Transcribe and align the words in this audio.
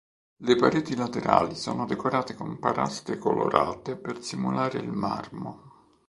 Le 0.37 0.55
pareti 0.55 0.95
laterali 0.95 1.55
sono 1.55 1.85
decorate 1.85 2.33
con 2.33 2.57
paraste 2.57 3.19
colorate 3.19 3.95
per 3.97 4.19
simulare 4.23 4.79
il 4.79 4.89
marmo. 4.91 5.89